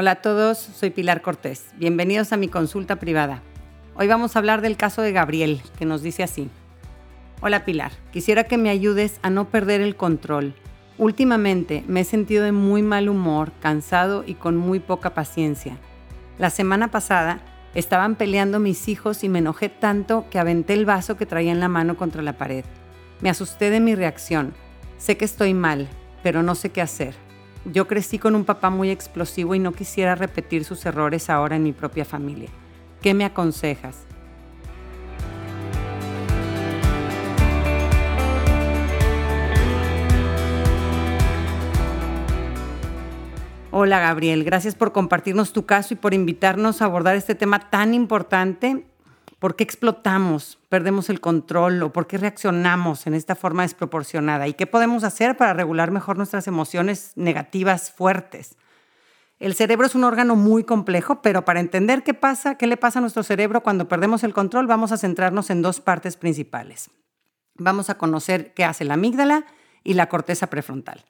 [0.00, 1.70] Hola a todos, soy Pilar Cortés.
[1.76, 3.42] Bienvenidos a mi consulta privada.
[3.96, 6.50] Hoy vamos a hablar del caso de Gabriel, que nos dice así.
[7.40, 10.54] Hola Pilar, quisiera que me ayudes a no perder el control.
[10.98, 15.78] Últimamente me he sentido de muy mal humor, cansado y con muy poca paciencia.
[16.38, 17.40] La semana pasada
[17.74, 21.58] estaban peleando mis hijos y me enojé tanto que aventé el vaso que traía en
[21.58, 22.64] la mano contra la pared.
[23.20, 24.54] Me asusté de mi reacción.
[24.96, 25.88] Sé que estoy mal,
[26.22, 27.16] pero no sé qué hacer.
[27.72, 31.64] Yo crecí con un papá muy explosivo y no quisiera repetir sus errores ahora en
[31.64, 32.48] mi propia familia.
[33.02, 34.04] ¿Qué me aconsejas?
[43.70, 47.92] Hola Gabriel, gracias por compartirnos tu caso y por invitarnos a abordar este tema tan
[47.92, 48.86] importante
[49.38, 54.48] ¿Por qué explotamos, perdemos el control o por qué reaccionamos en esta forma desproporcionada?
[54.48, 58.56] ¿Y qué podemos hacer para regular mejor nuestras emociones negativas fuertes?
[59.38, 62.98] El cerebro es un órgano muy complejo, pero para entender qué pasa, qué le pasa
[62.98, 66.90] a nuestro cerebro cuando perdemos el control, vamos a centrarnos en dos partes principales.
[67.54, 69.46] Vamos a conocer qué hace la amígdala
[69.84, 71.04] y la corteza prefrontal.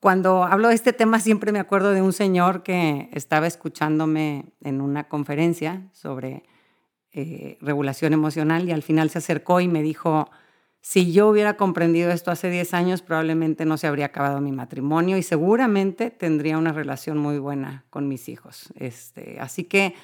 [0.00, 4.80] Cuando hablo de este tema siempre me acuerdo de un señor que estaba escuchándome en
[4.80, 6.42] una conferencia sobre
[7.12, 10.30] eh, regulación emocional y al final se acercó y me dijo,
[10.80, 15.16] si yo hubiera comprendido esto hace 10 años, probablemente no se habría acabado mi matrimonio
[15.16, 18.72] y seguramente tendría una relación muy buena con mis hijos.
[18.76, 19.94] Este, así que,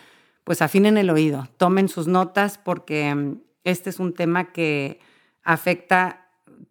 [0.45, 5.01] pues afinen el oído, tomen sus notas porque mm, este es un tema que
[5.43, 6.29] afecta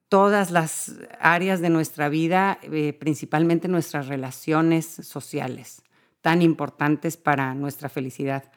[0.08, 5.82] todas las áreas de nuestra vida, eh, principalmente nuestras relaciones sociales,
[6.22, 8.52] tan importantes para nuestra felicidad.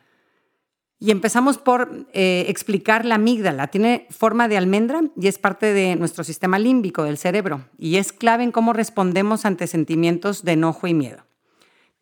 [1.02, 3.68] Y empezamos por eh, explicar la amígdala.
[3.68, 8.12] Tiene forma de almendra y es parte de nuestro sistema límbico del cerebro y es
[8.12, 11.24] clave en cómo respondemos ante sentimientos de enojo y miedo.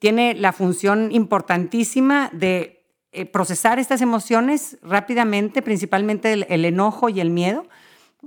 [0.00, 7.30] Tiene la función importantísima de eh, procesar estas emociones rápidamente, principalmente el, enojo y el
[7.30, 7.68] miedo.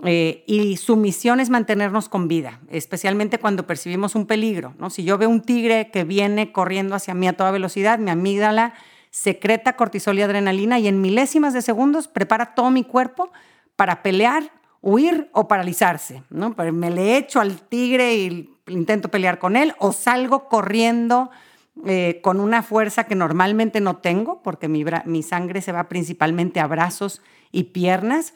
[0.06, 4.74] Eh, y su misión es mantenernos con vida, especialmente cuando percibimos un peligro.
[4.80, 4.90] ¿no?
[4.90, 8.74] Si yo veo un tigre que viene corriendo hacia mí a toda velocidad, mi amígdala
[9.12, 13.32] secreta cortisol y adrenalina y en milésimas de segundos prepara todo mi cuerpo
[13.76, 14.52] para pelear,
[14.82, 16.24] huir o paralizarse.
[16.30, 16.56] ¿no?
[16.74, 21.30] Me le echo al tigre y intento pelear con él o salgo corriendo
[21.86, 26.60] eh, con una fuerza que normalmente no tengo porque mi, mi sangre se va principalmente
[26.60, 28.34] a brazos y piernas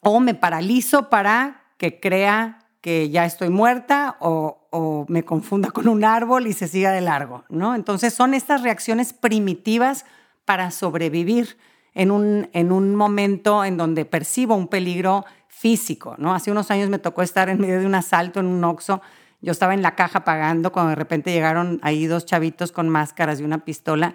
[0.00, 4.65] o me paralizo para que crea que ya estoy muerta o,
[5.08, 7.74] me confunda con un árbol y se siga de largo, ¿no?
[7.74, 10.04] Entonces son estas reacciones primitivas
[10.44, 11.56] para sobrevivir
[11.94, 16.34] en un, en un momento en donde percibo un peligro físico, ¿no?
[16.34, 19.00] Hace unos años me tocó estar en medio de un asalto en un Oxxo,
[19.40, 23.40] yo estaba en la caja pagando cuando de repente llegaron ahí dos chavitos con máscaras
[23.40, 24.14] y una pistola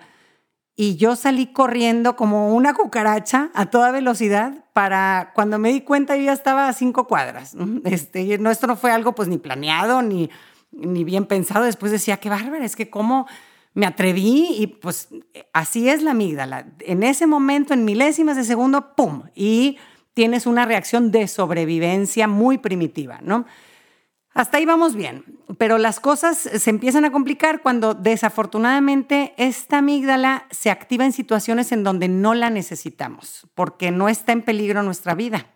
[0.81, 6.15] y yo salí corriendo como una cucaracha a toda velocidad para cuando me di cuenta
[6.15, 7.55] yo ya estaba a cinco cuadras.
[7.83, 10.31] Este, no, esto no fue algo pues ni planeado ni,
[10.71, 11.65] ni bien pensado.
[11.65, 13.27] Después decía, qué bárbaro, es que cómo
[13.75, 15.09] me atreví y pues
[15.53, 16.65] así es la amígdala.
[16.79, 19.25] En ese momento, en milésimas de segundo, ¡pum!
[19.35, 19.77] Y
[20.15, 23.45] tienes una reacción de sobrevivencia muy primitiva, ¿no?
[24.33, 25.25] Hasta ahí vamos bien,
[25.57, 31.73] pero las cosas se empiezan a complicar cuando desafortunadamente esta amígdala se activa en situaciones
[31.73, 35.47] en donde no la necesitamos, porque no está en peligro nuestra vida.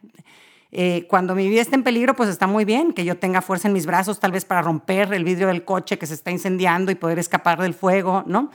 [0.72, 3.70] Eh, cuando mi vida está en peligro, pues está muy bien que yo tenga fuerza
[3.70, 6.92] en mis brazos, tal vez para romper el vidrio del coche que se está incendiando
[6.92, 8.52] y poder escapar del fuego, ¿no?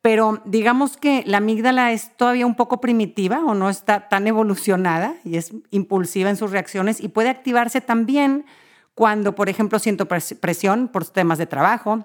[0.00, 5.16] Pero digamos que la amígdala es todavía un poco primitiva o no está tan evolucionada
[5.24, 8.46] y es impulsiva en sus reacciones y puede activarse también
[8.94, 12.04] cuando, por ejemplo, siento presión por temas de trabajo,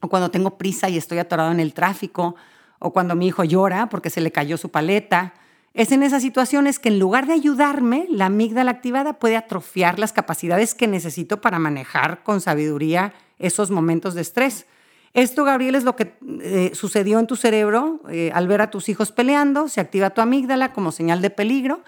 [0.00, 2.36] o cuando tengo prisa y estoy atorado en el tráfico,
[2.78, 5.34] o cuando mi hijo llora porque se le cayó su paleta.
[5.72, 10.12] Es en esas situaciones que en lugar de ayudarme, la amígdala activada puede atrofiar las
[10.12, 14.66] capacidades que necesito para manejar con sabiduría esos momentos de estrés.
[15.12, 18.88] Esto, Gabriel, es lo que eh, sucedió en tu cerebro eh, al ver a tus
[18.88, 21.82] hijos peleando, se activa tu amígdala como señal de peligro,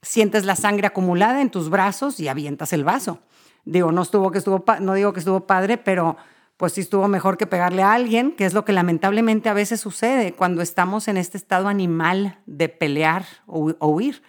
[0.00, 3.20] sientes la sangre acumulada en tus brazos y avientas el vaso.
[3.64, 6.16] Digo, no, estuvo que estuvo, no digo que estuvo padre, pero
[6.56, 9.80] pues sí estuvo mejor que pegarle a alguien, que es lo que lamentablemente a veces
[9.80, 14.22] sucede cuando estamos en este estado animal de pelear o, huir.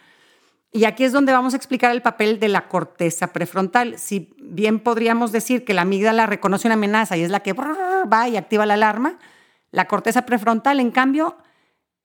[0.72, 4.00] Y aquí es donde vamos a explicar el papel de la corteza prefrontal.
[4.00, 8.30] Si bien podríamos decir que la amígdala reconoce una amenaza y es la que va
[8.30, 9.20] y activa la alarma,
[9.72, 11.36] la corteza prefrontal, en cambio,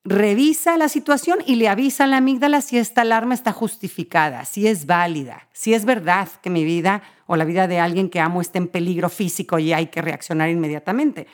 [0.06, 4.66] revisa la situación y le avisa a la amígdala si esta alarma está justificada, si
[4.66, 8.40] es válida, si es verdad que mi vida o la vida de alguien que amo
[8.40, 11.26] está en peligro físico y hay que reaccionar inmediatamente.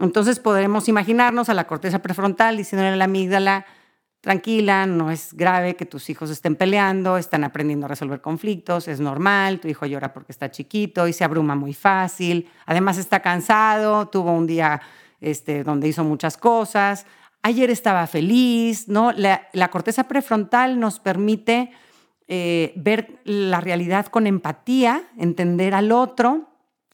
[0.00, 3.66] Entonces podremos imaginarnos a la corteza prefrontal diciéndole a la amígdala,
[4.20, 9.00] tranquila, no es grave que tus hijos estén peleando, están aprendiendo a resolver conflictos, es
[9.00, 14.08] normal, tu hijo llora porque está chiquito y se abruma muy fácil, además está cansado,
[14.08, 14.80] tuvo un día
[15.20, 17.06] este, donde hizo muchas cosas,
[17.42, 19.12] ayer estaba feliz, ¿no?
[19.12, 21.72] La, corteza prefrontal nos permite
[22.32, 26.48] eh, ver la realidad con empatía, entender al otro,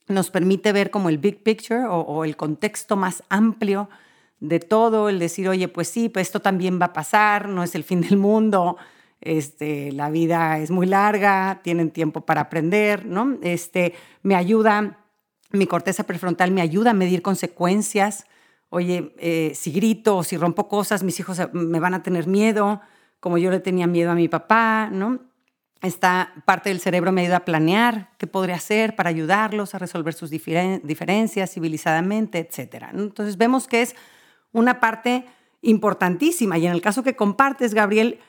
[0.08, 3.90] nos permite ver como el big picture o, el contexto más amplio
[4.40, 7.74] de todo, el decir, oye, pues sí, pues esto también va a pasar, no es
[7.74, 8.78] el fin del mundo,
[9.20, 13.36] este, la vida es muy larga, tienen tiempo para aprender, ¿no?
[13.42, 13.92] Este,
[14.22, 15.00] me ayuda,
[15.50, 18.24] mi corteza prefrontal me ayuda a medir consecuencias,
[18.70, 22.80] oye, eh, si grito o si rompo cosas, mis hijos me van a tener miedo,
[23.20, 25.20] como yo le tenía miedo a mi papá, ¿no?
[25.82, 30.14] Esta parte del cerebro me ayuda a planear qué podría hacer para ayudarlos a resolver
[30.14, 32.86] sus diferencias civilizadamente, etc.
[32.92, 33.94] Entonces vemos que es
[34.52, 35.26] una parte
[35.60, 38.20] importantísima y en el caso que compartes, Gabriel,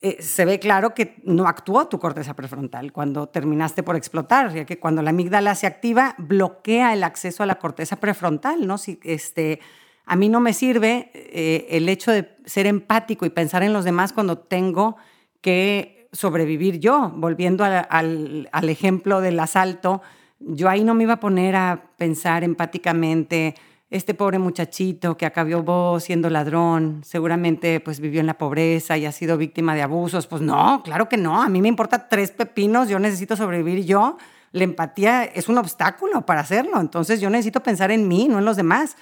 [0.00, 4.64] eh, se ve claro que no actuó tu corteza prefrontal cuando terminaste por explotar, ya
[4.64, 8.78] que cuando la amígdala se activa, bloquea el acceso a la corteza prefrontal, ¿no?
[8.78, 9.60] Si, este,
[10.04, 13.84] a mí no me sirve eh, el hecho de ser empático y pensar en los
[13.84, 14.96] demás cuando tengo
[15.40, 17.12] que sobrevivir yo.
[17.14, 20.02] Volviendo al, ejemplo del asalto,
[20.40, 23.54] yo ahí no me iba a poner a pensar empáticamente,
[23.90, 29.12] este pobre muchachito que acabó siendo ladrón, seguramente pues vivió en la pobreza y ha
[29.12, 30.26] sido víctima de abusos.
[30.26, 34.16] Pues no, claro que no, a mí me importa tres pepinos, yo necesito sobrevivir yo.
[34.52, 38.44] La empatía es un obstáculo para hacerlo, entonces yo necesito pensar en mí, no en
[38.44, 38.96] los demás.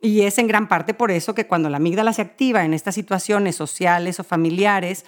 [0.00, 2.94] Y es en gran parte por eso que cuando la amígdala se activa en estas
[2.94, 5.04] situaciones sociales o familiares,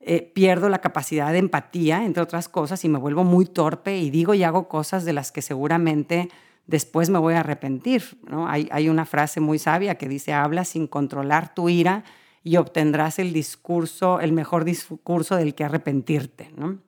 [0.00, 4.10] eh, pierdo la capacidad de empatía, entre otras cosas, y me vuelvo muy torpe y
[4.10, 6.28] digo y hago cosas de las que seguramente
[6.66, 8.18] después me voy a arrepentir.
[8.28, 8.48] ¿no?
[8.48, 12.04] Hay, hay una frase muy sabia que dice, habla sin controlar tu ira
[12.44, 16.52] y obtendrás el discurso, el mejor discurso del que arrepentirte.
[16.56, 16.78] ¿no?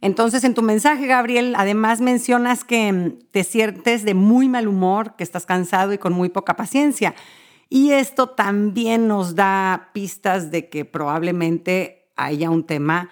[0.00, 5.14] Entonces, en tu mensaje, Gabriel, además mencionas que mm, te sientes de muy mal humor,
[5.16, 7.14] que estás cansado y con muy poca paciencia.
[7.68, 13.10] Y esto también nos da pistas de que probablemente haya un tema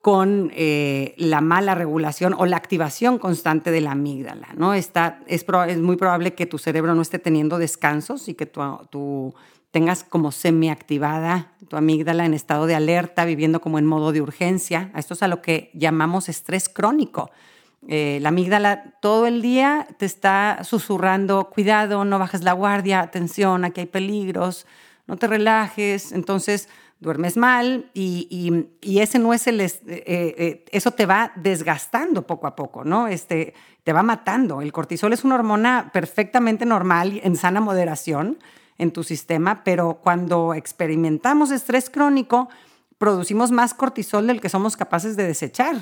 [0.00, 4.50] con eh, la mala regulación o la activación constante de la amígdala.
[4.56, 4.72] ¿no?
[4.72, 5.44] Está, es,
[5.78, 9.34] muy probable que tu cerebro no esté teniendo descansos y que tu
[9.70, 14.90] tengas como semiactivada tu amígdala en estado de alerta, viviendo como en modo de urgencia.
[14.96, 17.30] Esto es a lo que llamamos estrés crónico.
[17.88, 23.64] Eh, la amígdala todo el día te está susurrando, cuidado, no bajes la guardia, atención,
[23.64, 24.66] aquí hay peligros,
[25.06, 26.12] no te relajes.
[26.12, 26.68] Entonces
[26.98, 32.56] duermes mal y, ese no es el, eh, eh, eso te va desgastando poco a
[32.56, 33.08] poco, ¿no?
[33.08, 33.54] Este,
[33.84, 34.62] te va matando.
[34.62, 38.38] El cortisol es una hormona perfectamente normal en sana moderación
[38.78, 42.48] en tu sistema, pero cuando experimentamos estrés crónico,
[42.98, 45.76] producimos más cortisol del que somos capaces de desechar.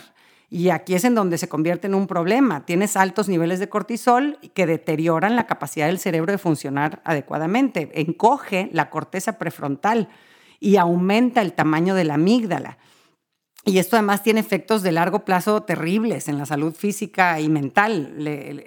[0.50, 2.64] Y aquí es en donde se convierte en un problema.
[2.64, 7.91] Tienes altos niveles de cortisol que deterioran la capacidad del cerebro de funcionar adecuadamente.
[7.94, 10.08] Encoge la corteza prefrontal
[10.61, 12.79] y aumenta el tamaño de la amígdala.
[13.64, 18.15] Y esto además tiene efectos de largo plazo terribles en la salud física y mental.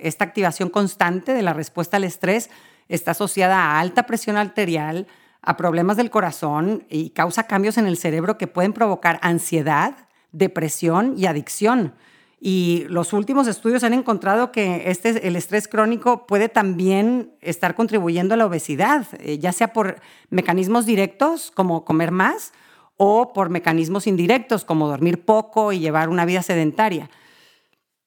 [0.01, 2.49] Esta activación constante de la respuesta al estrés
[2.89, 5.07] está asociada a alta presión arterial,
[5.41, 11.13] a problemas del corazón y causa cambios en el cerebro que pueden provocar ansiedad, depresión
[11.17, 11.93] y adicción.
[12.39, 18.35] Y los últimos estudios han encontrado que este, el estrés crónico puede también estar contribuyendo
[18.35, 22.53] a la obesidad, eh, ya sea por mecanismos directos como comer más
[22.95, 27.09] o por mecanismos indirectos como dormir poco y llevar una vida sedentaria.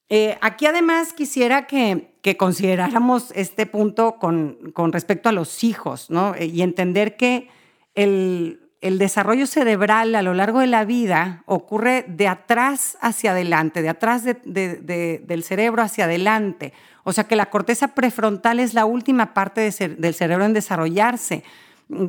[0.08, 4.58] Eh, aquí además quisiera que, consideráramos este punto con,
[4.92, 6.34] respecto a los hijos, ¿no?
[6.34, 7.48] Eh, y entender que
[7.94, 13.90] el, desarrollo cerebral a lo largo de la vida ocurre de atrás hacia adelante, de
[13.90, 16.72] atrás del cerebro hacia adelante.
[17.04, 21.44] O sea que la corteza prefrontal es la última parte del cerebro en desarrollarse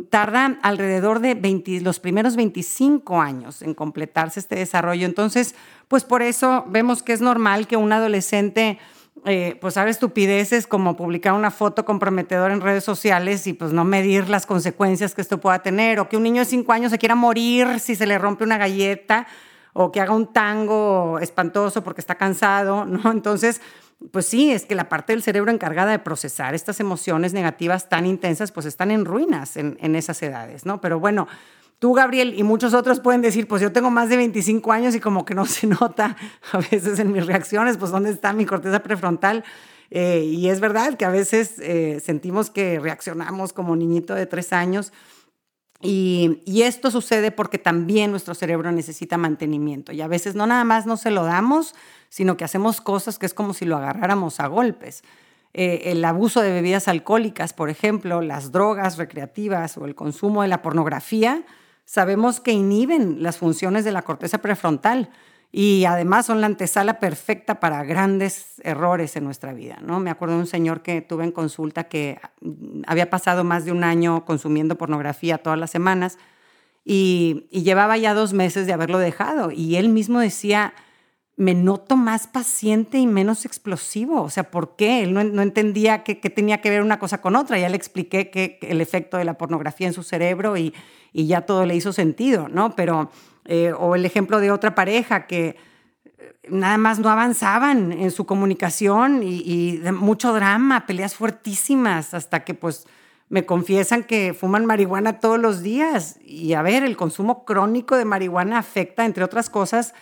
[0.09, 5.05] tarda alrededor de los primeros 25 años en completarse este desarrollo.
[5.05, 5.55] Entonces,
[5.87, 8.77] pues por eso vemos que es normal que un adolescente
[9.25, 13.83] eh, pues haga estupideces como publicar una foto comprometedora en redes sociales y pues no
[13.83, 16.97] medir las consecuencias que esto pueda tener, o que un niño de 5 años se
[16.97, 19.27] quiera morir si se le rompe una galleta,
[19.73, 23.11] o que haga un tango espantoso porque está cansado, ¿no?
[23.11, 23.61] Entonces,
[24.09, 28.07] pues sí, es que la parte del cerebro encargada de procesar estas emociones negativas tan
[28.07, 30.81] intensas, pues están en ruinas en, esas edades, ¿no?
[30.81, 31.27] Pero bueno,
[31.81, 34.99] tú, Gabriel, y muchos otros pueden decir, pues yo tengo más de 25 años y
[34.99, 36.15] como que no se nota
[36.51, 39.43] a veces en mis reacciones, pues dónde está mi corteza prefrontal.
[39.89, 44.53] Eh, y es verdad que a veces eh, sentimos que reaccionamos como niñito de tres
[44.53, 44.93] años.
[45.81, 49.91] Y, esto sucede porque también nuestro cerebro necesita mantenimiento.
[49.91, 51.73] Y a veces no nada más no se lo damos,
[52.09, 55.01] sino que hacemos cosas que es como si lo agarráramos a golpes.
[55.55, 60.47] Eh, el abuso de bebidas alcohólicas, por ejemplo, las drogas recreativas o el consumo de
[60.47, 61.43] la pornografía,
[61.91, 65.09] sabemos que inhiben las funciones de la corteza prefrontal
[65.51, 69.77] y además son la antesala perfecta para grandes errores en nuestra vida.
[69.81, 69.99] ¿no?
[69.99, 72.17] Me acuerdo de un señor que tuve en consulta que
[72.87, 76.17] había pasado más de un año consumiendo pornografía todas las semanas
[76.85, 80.73] y, y llevaba ya dos meses de haberlo dejado y él mismo decía,
[81.37, 84.21] me noto más paciente y menos explosivo.
[84.21, 85.01] O sea, ¿por qué?
[85.03, 87.57] Él no, entendía qué tenía que ver una cosa con otra.
[87.57, 90.73] Ya le expliqué que, el efecto de la pornografía en su cerebro y,
[91.13, 92.75] y ya todo le hizo sentido, ¿no?
[92.75, 93.09] Pero,
[93.45, 95.55] eh, o el ejemplo de otra pareja que
[96.05, 102.13] eh, nada más no avanzaban en su comunicación y, y de mucho drama, peleas fuertísimas,
[102.13, 102.85] hasta que pues
[103.29, 106.19] me confiesan que fuman marihuana todos los días.
[106.21, 109.93] Y a ver, el consumo crónico de marihuana afecta, entre otras cosas,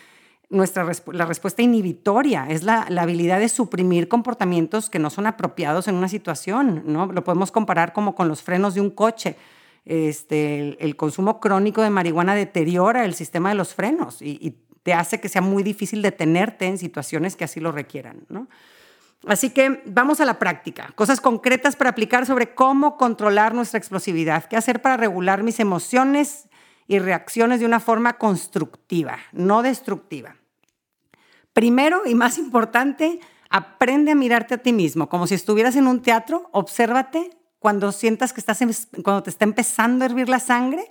[0.50, 5.96] nuestra la respuesta inhibitoria, es la, habilidad de suprimir comportamientos que no son apropiados en
[5.96, 7.06] una situación, ¿no?
[7.06, 9.36] Lo podemos comparar como con los frenos de un coche.
[9.86, 15.20] Este, el, consumo crónico de marihuana deteriora el sistema de los frenos y, te hace
[15.20, 18.48] que sea muy difícil detenerte en situaciones que así lo requieran, ¿no?
[19.28, 24.46] Así que vamos a la práctica, cosas concretas para aplicar sobre cómo controlar nuestra explosividad,
[24.46, 26.49] qué hacer para regular mis emociones
[26.90, 30.36] y reacciones de una forma constructiva, no destructiva.
[31.54, 33.20] Primero y más importante,
[33.52, 37.30] aprende a mirarte a ti mismo, como si estuvieras en un teatro, obsérvate
[37.60, 38.60] cuando sientas que estás
[39.04, 40.90] cuando te está empezando a hervir la sangre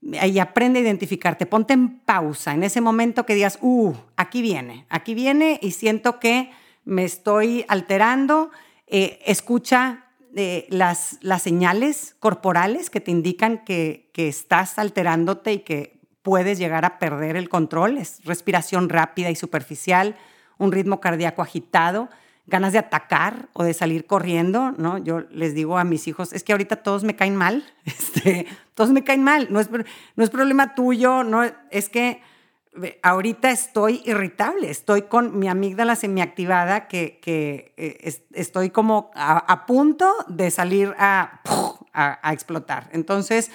[0.00, 4.86] y aprende a identificarte, ponte en pausa en ese momento que digas, "Uh, aquí viene,
[4.88, 6.50] aquí viene y siento que
[6.84, 8.50] me estoy alterando."
[8.88, 15.58] Eh, escucha eh, las, las señales corporales que te indican que, que estás alterándote y
[15.60, 17.98] que puedes llegar a perder el control.
[17.98, 20.16] Es respiración rápida y superficial,
[20.58, 22.08] un ritmo cardíaco agitado,
[22.46, 24.98] ganas de atacar o de salir corriendo, ¿no?
[24.98, 28.90] Yo les digo a mis hijos, es que ahorita todos me caen mal, este, todos
[28.90, 32.22] me caen mal, no es, no es problema tuyo, no, es que
[33.02, 40.10] ahorita estoy irritable, estoy con mi amígdala semiactivada que, que eh, estoy como a, punto
[40.28, 41.40] de salir a,
[41.92, 42.88] a explotar.
[42.92, 43.50] Entonces,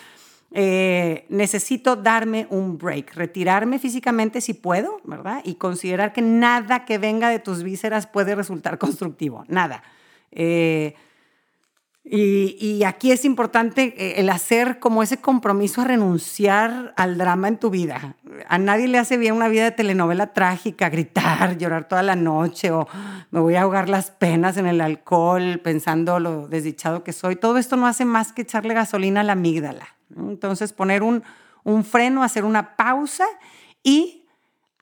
[0.51, 5.41] eh, necesito darme un break, retirarme físicamente si puedo, ¿verdad?
[5.43, 9.83] Y considerar que nada que venga de tus vísceras puede resultar constructivo, nada.
[10.31, 10.95] Eh,
[12.09, 17.57] y, aquí es importante eh, el hacer como ese compromiso a renunciar al drama en
[17.57, 18.15] tu vida.
[18.47, 22.71] A nadie le hace bien una vida de telenovela trágica, gritar, llorar toda la noche
[22.71, 22.87] o
[23.31, 27.35] me voy a ahogar las penas en el alcohol pensando lo desdichado que soy.
[27.35, 29.87] Todo esto no hace más que echarle gasolina a la amígdala.
[30.15, 31.23] Entonces poner un,
[31.63, 33.25] un freno, hacer una pausa
[33.83, 34.25] y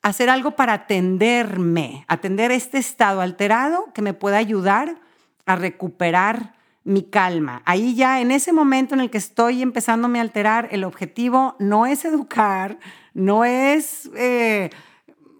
[0.03, 4.99] hacer algo para atenderme, atender este estado alterado que me pueda ayudar
[5.47, 6.54] a recuperar
[6.85, 7.63] mi calma.
[7.65, 11.87] Ahí ya en ese momento en el que estoy empezándome a alterar, el objetivo no
[11.87, 12.77] es educar,
[13.13, 14.69] no es eh,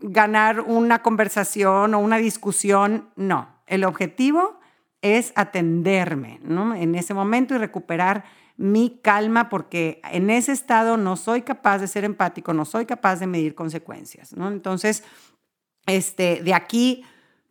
[0.01, 3.61] ganar una conversación o una discusión, no.
[3.67, 4.59] El objetivo
[5.01, 8.25] es atenderme en ese momento y recuperar
[8.57, 13.17] mi calma porque en ese estado no soy capaz de ser empático, no soy capaz
[13.17, 14.33] de medir consecuencias.
[14.33, 15.03] Entonces,
[15.85, 17.03] este, de aquí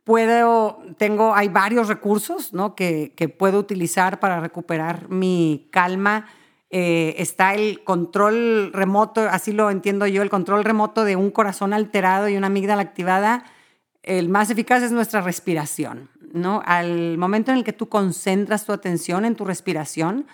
[0.04, 2.74] puedo, tengo, hay varios recursos ¿no?
[2.74, 6.26] que, que puedo utilizar para recuperar mi calma.
[6.70, 11.72] Eh, está el control remoto, así lo entiendo yo, el control remoto de un corazón
[11.72, 13.44] alterado y una amígdala activada.
[14.02, 16.10] El más eficaz es nuestra respiración.
[16.32, 16.62] ¿no?
[16.66, 20.26] Al momento en el que tú concentras tu atención en tu respiración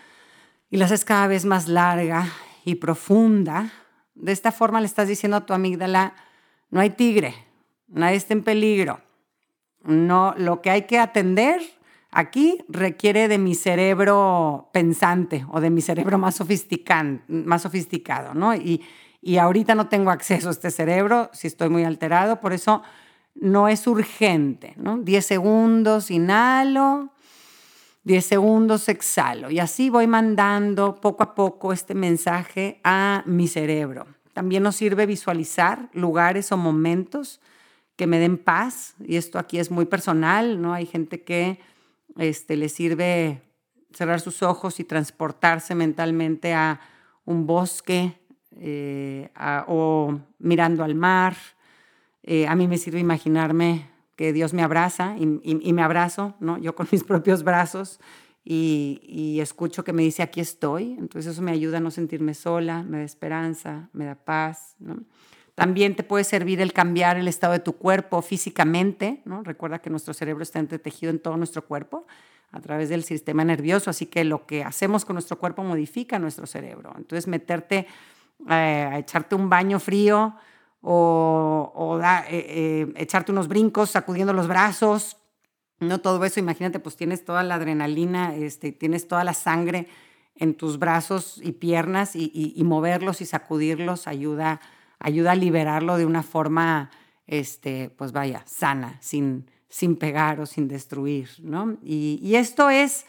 [0.71, 2.27] y la haces cada vez más larga
[2.65, 3.71] y profunda,
[4.15, 6.15] de esta forma le estás diciendo a tu amígdala,
[6.71, 7.35] no hay tigre,
[7.89, 9.01] nadie está en peligro,
[9.85, 11.61] no, lo que hay que atender
[12.11, 16.41] aquí requiere de mi cerebro pensante o de mi cerebro más,
[17.29, 18.55] más sofisticado, ¿no?
[18.55, 18.83] Y,
[19.23, 22.83] y ahorita no tengo acceso a este cerebro si estoy muy alterado, por eso
[23.35, 24.99] no es urgente, ¿no?
[24.99, 27.11] 10 segundos, inhalo,
[28.05, 29.51] 10 segundos, exhalo.
[29.51, 34.07] Y así voy mandando poco a poco este mensaje a mi cerebro.
[34.33, 37.41] También nos sirve visualizar lugares o momentos
[38.01, 40.73] que me den paz, y esto aquí es muy personal, ¿no?
[40.73, 41.59] Hay gente que
[42.17, 43.43] este, le sirve
[43.93, 46.81] cerrar sus ojos y transportarse mentalmente a
[47.27, 48.19] un bosque
[48.57, 49.29] eh,
[49.67, 51.37] o mirando al mar.
[52.23, 56.57] Eh, a mí me sirve imaginarme porque Dios me abraza y, me abrazo, ¿no?
[56.57, 58.01] Yo con mis propios brazos
[58.43, 60.97] y, escucho que me dice, aquí estoy.
[60.99, 64.75] Entonces eso me ayuda a no sentirme sola, me da esperanza, me da paz,
[65.61, 69.43] También te puede servir el cambiar el estado de tu cuerpo físicamente, ¿no?
[69.43, 72.07] Recuerda que nuestro cerebro está entretejido en todo nuestro cuerpo
[72.51, 76.47] a través del sistema nervioso, así que lo que hacemos con nuestro cuerpo modifica nuestro
[76.47, 76.95] cerebro.
[76.97, 77.87] Entonces meterte
[78.49, 80.35] eh, a echarte un baño frío
[80.81, 85.19] o, eh, eh, echarte unos brincos sacudiendo los brazos,
[85.79, 89.89] no todo eso, imagínate, pues tienes toda la adrenalina, este, tienes toda la sangre
[90.37, 94.63] en tus brazos y piernas y, moverlos y sacudirlos ayuda,
[95.01, 96.91] ayuda a liberarlo de una forma,
[97.27, 101.79] este, pues vaya, sana, sin, sin pegar o sin destruir, ¿no?
[101.83, 103.07] Y, esto es,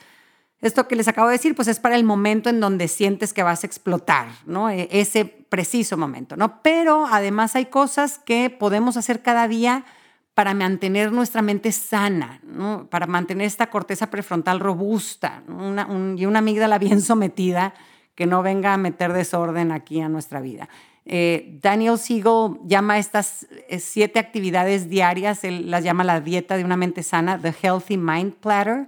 [0.61, 3.43] esto que les acabo de decir, pues es para el momento en donde sientes que
[3.43, 4.69] vas a explotar, ¿no?
[4.69, 6.61] E, ese preciso momento, ¿no?
[6.63, 9.85] Pero además hay cosas que podemos hacer cada día
[10.33, 12.87] para mantener nuestra mente sana, ¿no?
[12.89, 15.43] para mantener esta corteza prefrontal robusta
[16.15, 17.73] y una amígdala bien sometida
[18.15, 20.69] que no venga a meter desorden aquí a nuestra vida.
[21.05, 26.63] Eh, Daniel Siegel llama estas eh, siete actividades diarias, él las llama la dieta de
[26.63, 28.87] una mente sana, The Healthy Mind Platter.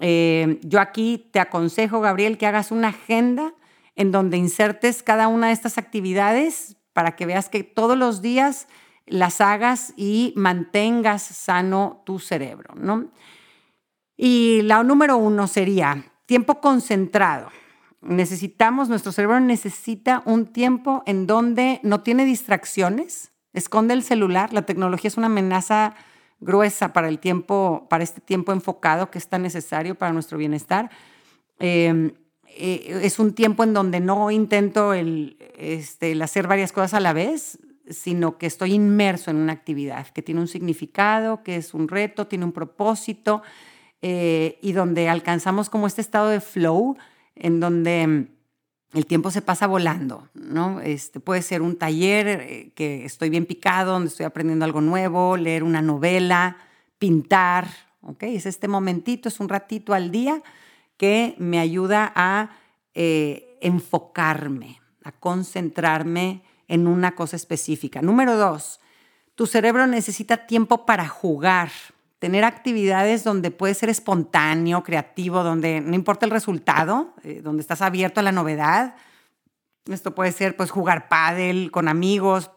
[0.00, 3.52] Eh, yo aquí te aconsejo, Gabriel, que hagas una agenda
[3.94, 8.68] en donde insertes cada una de estas actividades para que veas que todos los días
[9.06, 13.10] las hagas y mantengas sano tu cerebro, ¿no?
[14.16, 17.50] Y la número uno sería tiempo concentrado.
[18.06, 24.62] Necesitamos, nuestro cerebro necesita un tiempo en donde no tiene distracciones, esconde el celular, la
[24.62, 25.94] tecnología es una amenaza
[26.40, 30.90] gruesa para el tiempo, para este tiempo enfocado que es tan necesario para nuestro bienestar.
[31.58, 32.12] Em,
[32.46, 37.12] eh, es un tiempo en donde no intento este, el hacer varias cosas a la
[37.12, 37.58] vez,
[37.88, 42.26] sino que estoy inmerso en una actividad que tiene un significado, que es un reto,
[42.26, 43.42] tiene un propósito,
[44.02, 46.96] eh, y donde alcanzamos como este estado de flow,
[47.36, 48.26] en donde mm,
[48.94, 50.80] el tiempo se pasa volando, ¿no?
[50.80, 55.36] Este, puede ser un taller eh, que estoy bien picado, donde estoy aprendiendo algo nuevo,
[55.36, 56.56] leer una novela,
[56.98, 57.68] pintar,
[58.00, 58.22] ¿ok?
[58.24, 60.42] Es este momentito, es un ratito al día
[60.96, 62.50] que me ayuda a
[62.94, 68.00] eh, enfocarme, a concentrarme en una cosa específica.
[68.00, 68.80] Número dos,
[69.34, 71.70] tu cerebro necesita tiempo para jugar,
[72.18, 77.82] tener actividades donde puedes ser espontáneo, creativo, donde no importa el resultado, eh, donde estás
[77.82, 78.96] abierto a la novedad.
[79.86, 82.50] Esto puede ser pues jugar pádel con amigos,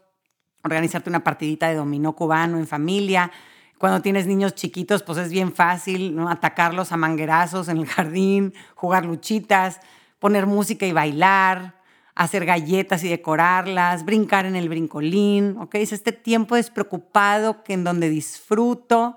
[0.63, 3.31] organizarte una partidita de dominó cubano en familia.
[3.77, 6.29] Cuando tienes niños chiquitos, pues es bien fácil ¿no?
[6.29, 9.79] atacarlos a manguerazos en el jardín, jugar luchitas,
[10.19, 11.79] poner música y bailar,
[12.15, 15.75] hacer galletas y decorarlas, brincar en el brincolín, ¿ok?
[15.75, 19.15] Es este tiempo despreocupado que en donde disfruto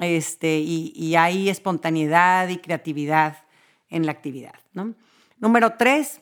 [0.00, 3.44] este, y, hay espontaneidad y creatividad
[3.90, 4.94] en la actividad, ¿no?
[5.38, 6.20] Número tres,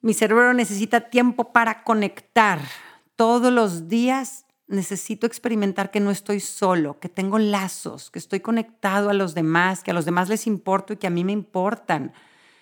[0.00, 2.60] mi cerebro necesita tiempo para conectar.
[3.16, 9.10] Todos los días necesito experimentar que no estoy solo, que tengo lazos, que estoy conectado
[9.10, 12.12] a los demás, que a los demás les importo y que a mí me importan.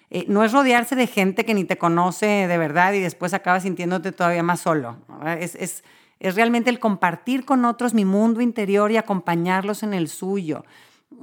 [0.09, 3.65] Eh, no es rodearse de gente que ni te conoce de verdad y después acabas
[3.65, 4.99] sintiéndote todavía más solo.
[5.39, 5.83] Es,
[6.21, 10.65] realmente el compartir con otros mi mundo interior y acompañarlos en el suyo.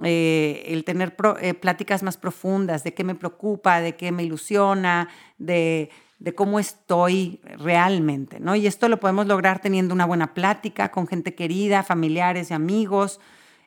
[0.01, 5.09] Eh, el tener eh, pláticas más profundas de qué me preocupa, de qué me ilusiona,
[5.37, 5.91] de,
[6.35, 8.39] cómo estoy realmente.
[8.39, 8.55] ¿no?
[8.55, 13.19] Y esto lo podemos lograr teniendo una buena plática con gente querida, familiares y amigos,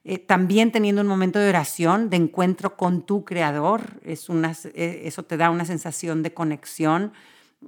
[0.04, 5.22] eh, también teniendo un momento de oración, de encuentro con tu creador, es una, eso
[5.22, 7.12] te da una sensación de conexión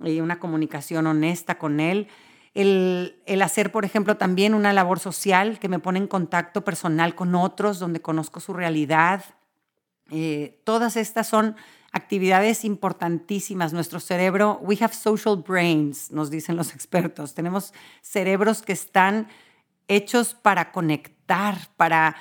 [0.03, 2.09] y una comunicación honesta con él.
[2.61, 7.37] El, hacer, por ejemplo, también una labor social que me pone en contacto personal con
[7.37, 9.25] otros, donde conozco su realidad.
[10.11, 11.55] Eh, todas estas son
[11.92, 13.73] actividades importantísimas.
[13.73, 17.33] Nuestro cerebro, we have social brains, nos dicen los expertos.
[17.35, 19.29] Tenemos cerebros que están
[19.87, 22.16] hechos para conectar, para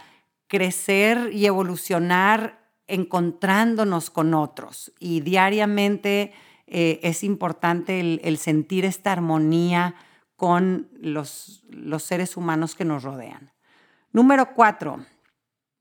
[0.46, 4.94] crecer y evolucionar encontrándonos con otros.
[5.00, 6.32] Y diariamente
[6.68, 9.96] eh, es importante el, sentir esta armonía
[10.38, 13.52] con los, los seres humanos que nos rodean.
[14.14, 15.04] Número cuatro,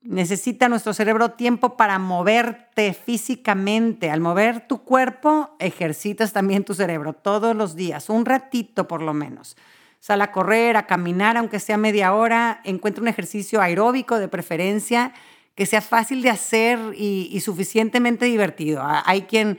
[0.00, 4.10] necesita nuestro cerebro tiempo para moverte físicamente.
[4.10, 9.14] Al mover tu cuerpo, ejercitas también tu cerebro todos los días, un ratito por lo
[9.14, 9.56] menos.
[10.00, 15.12] Sal a correr, a caminar, aunque sea media hora, encuentra un ejercicio aeróbico de preferencia
[15.54, 18.82] que sea fácil de hacer y, suficientemente divertido.
[18.84, 19.58] Hay quien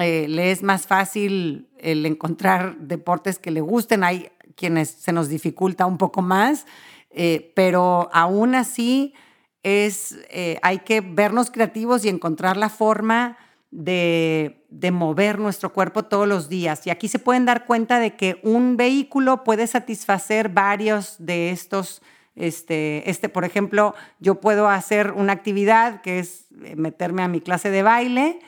[0.00, 5.28] eh, le es más fácil el encontrar deportes que le gusten, hay quienes se nos
[5.28, 6.66] dificulta un poco más.
[7.10, 9.14] Eh, pero aún así
[9.62, 13.38] es, eh, hay que vernos creativos y encontrar la forma
[13.70, 16.86] de, de, mover nuestro cuerpo todos los días.
[16.86, 22.02] Y aquí se pueden dar cuenta de que un vehículo puede satisfacer varios de estos.
[22.36, 27.70] Este, este, por ejemplo, yo puedo hacer una actividad que es meterme a mi clase
[27.70, 28.40] de baile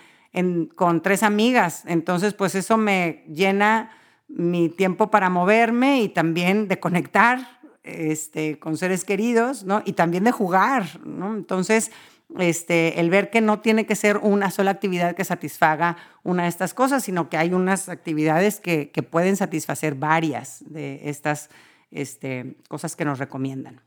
[0.75, 1.85] con tres amigas.
[1.87, 3.91] Entonces, pues eso me llena
[4.29, 9.83] mi tiempo para moverme y también de conectar este, con seres queridos, ¿no?
[9.85, 11.35] Y también de jugar, ¿no?
[11.35, 11.93] Entonces,
[12.39, 16.49] este, el ver que no tiene que ser una sola actividad que satisfaga una de
[16.49, 21.49] estas cosas, sino que hay unas actividades que, pueden satisfacer varias de estas
[21.93, 23.81] este, cosas que nos recomiendan.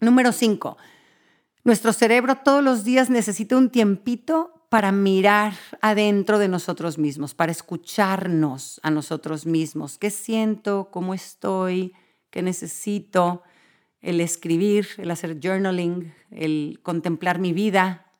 [0.00, 0.76] Número cinco,
[1.62, 7.52] nuestro cerebro todos los días necesita un tiempito para mirar adentro de nosotros mismos, para
[7.52, 9.98] escucharnos a nosotros mismos.
[9.98, 10.88] ¿Qué siento?
[10.90, 11.94] ¿Cómo estoy?
[12.30, 13.42] ¿Qué necesito?
[14.00, 18.12] El escribir, el hacer journaling, el contemplar mi vida,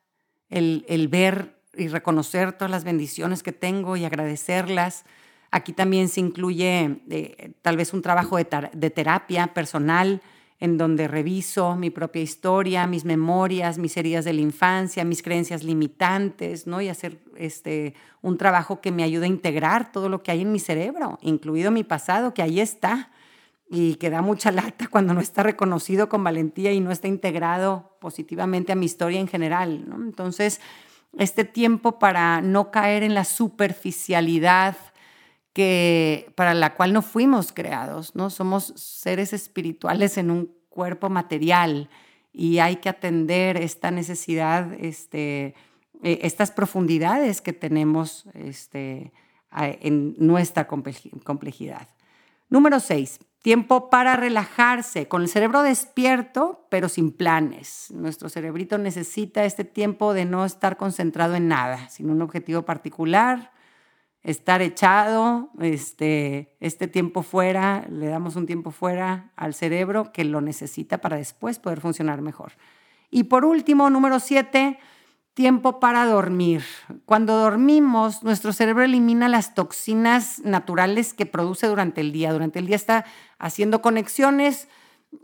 [0.49, 5.05] el, el ver y reconocer todas las bendiciones que tengo y agradecerlas.
[5.51, 10.21] Aquí también se incluye eh, tal vez un trabajo de, de terapia personal,
[10.59, 15.63] en donde reviso mi propia historia, mis memorias, mis heridas de la infancia, mis creencias
[15.63, 16.81] limitantes, ¿no?
[16.81, 20.51] Y hacer este, un trabajo que me ayude a integrar todo lo que hay en
[20.51, 23.11] mi cerebro, incluido mi pasado, que ahí está,
[23.69, 27.97] y que da mucha lata cuando no está reconocido con valentía y no está integrado
[27.99, 29.97] positivamente a mi historia en general, ¿no?
[29.97, 30.59] Entonces,
[31.17, 34.75] este tiempo para no caer en la superficialidad,
[36.35, 38.29] para la cual no fuimos creados, ¿no?
[38.29, 41.89] Somos seres espirituales en un cuerpo material
[42.31, 45.55] y hay que atender esta necesidad, este,
[46.03, 49.11] eh, estas profundidades que tenemos este,
[49.51, 51.87] en nuestra complejidad.
[52.49, 57.91] Número seis, tiempo para relajarse, con el cerebro despierto, pero sin planes.
[57.91, 63.51] Nuestro cerebrito necesita este tiempo de no estar concentrado en nada, sin un objetivo particular,
[64.27, 70.41] estar echado, este, este tiempo fuera, le damos un tiempo fuera al cerebro que lo
[70.41, 72.51] necesita para después poder funcionar mejor.
[73.09, 74.79] Y por último, número siete,
[75.33, 76.63] tiempo para dormir.
[77.05, 82.33] Cuando dormimos, nuestro cerebro elimina las toxinas naturales que produce durante el día.
[82.33, 83.05] Durante el día está
[83.39, 84.67] haciendo conexiones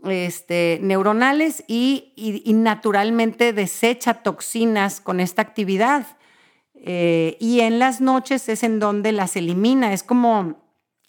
[0.04, 6.06] este, neuronales y, y naturalmente desecha toxinas con esta actividad.
[6.86, 9.94] Eh, y en las noches es en donde las elimina.
[9.94, 10.62] Es como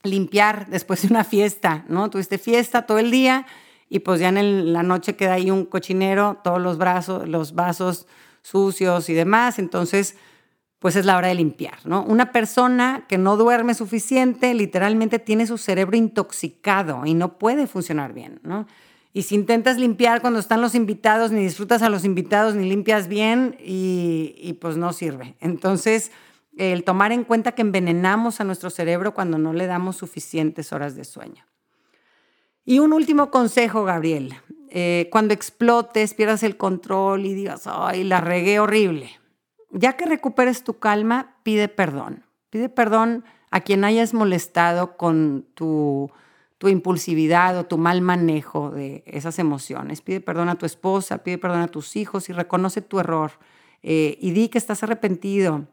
[0.04, 2.10] limpiar después de una fiesta, ¿no?
[2.10, 3.46] Tuviste fiesta todo el día
[3.90, 8.08] y pues ya en la noche queda ahí un cochinero, todos los, brazos, los vasos
[8.42, 9.60] sucios y demás.
[9.60, 10.16] Entonces,
[10.80, 12.04] pues es la hora de limpiar, ¿no?
[12.04, 18.14] Una persona que no duerme suficiente literalmente tiene su cerebro intoxicado y no puede funcionar
[18.14, 18.66] bien, ¿no?
[19.16, 23.08] Y si intentas limpiar cuando están los invitados, ni disfrutas a los invitados, ni limpias
[23.08, 25.38] bien, y, pues no sirve.
[25.40, 26.12] Entonces,
[26.58, 30.98] el tomar en cuenta que envenenamos a nuestro cerebro cuando no le damos suficientes horas
[30.98, 31.46] de sueño.
[32.66, 34.34] Y un último consejo, Gabriel.
[34.70, 39.12] Eh, cuando explotes, pierdas el control y digas, ay, la regué horrible.
[39.72, 42.26] Ya que recuperes tu calma, pide perdón.
[42.50, 46.12] Pide perdón a quien hayas molestado con tu
[46.66, 50.02] tu impulsividad o tu mal manejo de esas emociones.
[50.02, 53.34] Pide perdón a tu esposa, pide perdón a tus hijos y reconoce tu error.
[53.84, 55.68] Eh, y di que estás arrepentido,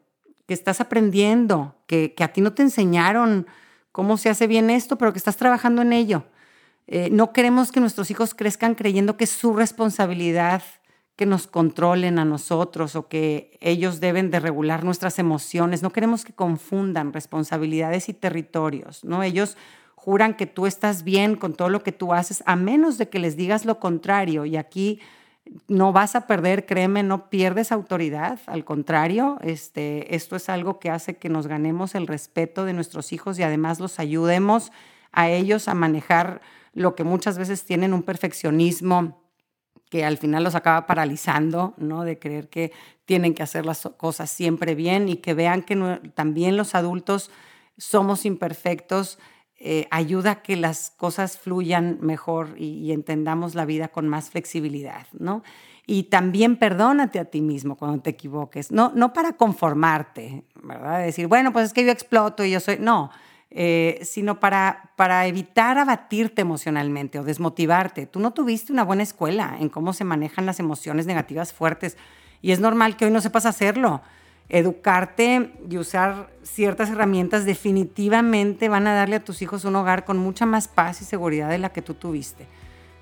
[0.47, 3.47] que estás aprendiendo, que, a ti no te enseñaron
[3.91, 6.25] cómo se hace bien esto, pero que estás trabajando en ello.
[6.89, 10.63] Eh, no queremos que nuestros hijos crezcan creyendo que es su responsabilidad
[11.17, 15.83] que nos controlen a nosotros o que ellos deben de regular nuestras emociones.
[15.83, 19.23] No queremos que confundan responsabilidades y territorios, ¿no?
[19.23, 19.57] Ellos
[20.05, 23.21] juran que tú estás bien con todo lo que tú haces, a menos de que
[23.21, 24.45] les digas lo contrario.
[24.47, 25.01] Y aquí
[25.69, 28.41] no vas a perder, créeme, no pierdes autoridad.
[28.47, 33.13] Al contrario, este, esto es algo que hace que nos ganemos el respeto de nuestros
[33.13, 34.73] hijos y además los ayudemos
[35.13, 36.41] a ellos a manejar
[36.73, 39.23] lo que muchas veces tienen un perfeccionismo
[39.89, 42.03] que al final los acaba paralizando, ¿no?
[42.03, 42.73] De creer que
[43.05, 45.77] tienen que hacer las cosas siempre bien y que vean que
[46.15, 47.31] también los adultos
[47.77, 49.21] somos imperfectos
[49.65, 55.07] eh, ayuda a que las cosas fluyan mejor y, entendamos la vida con más flexibilidad,
[55.13, 55.45] ¿no?
[55.87, 61.05] Y también perdónate a ti mismo cuando te equivoques, no, no para conformarte, ¿verdad?
[61.05, 63.13] Decir, bueno, pues es que yo exploto y yo soy, no,
[63.51, 68.07] eh, sino para, para evitar abatirte emocionalmente o desmotivarte.
[68.07, 71.97] Tú no tuviste una buena escuela en cómo se manejan las emociones negativas fuertes
[72.41, 74.03] y es normal que hoy no sepas hacerlo
[74.49, 80.19] educarte y usar ciertas herramientas definitivamente van a darle a tus hijos un hogar con
[80.19, 82.47] mucha más paz y seguridad de la que tú tuviste.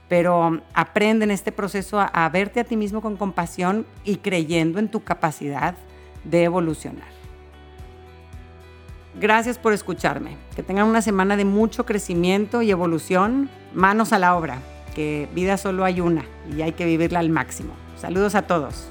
[0.09, 4.88] pero aprende en este proceso a, verte a ti mismo con compasión y creyendo en
[4.88, 5.76] tu capacidad
[6.24, 7.07] de evolucionar.
[9.20, 10.37] Gracias por escucharme.
[10.57, 13.50] Que tengan una semana de mucho crecimiento y evolución.
[13.72, 14.59] Manos a la obra,
[14.96, 16.24] que vida solo hay una
[16.57, 17.74] y hay que vivirla al máximo.
[17.96, 18.90] Saludos a todos.